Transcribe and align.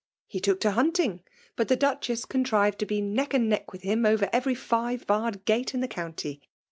He 0.25 0.39
took 0.39 0.59
to 0.61 0.71
hunting; 0.71 1.21
but 1.55 1.67
the 1.67 1.75
Duchess 1.75 2.25
contrived 2.25 2.79
to 2.79 2.87
be 2.87 3.01
neck 3.01 3.35
and 3.35 3.47
neck 3.47 3.71
with 3.71 3.83
him 3.83 4.03
over 4.03 4.27
every 4.33 4.55
five 4.55 5.05
barred 5.05 5.45
gate 5.45 5.75
in 5.75 5.81
the 5.81 5.87
county. 5.87 6.41